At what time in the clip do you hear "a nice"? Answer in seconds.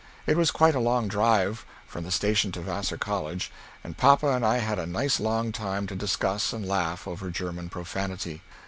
4.79-5.19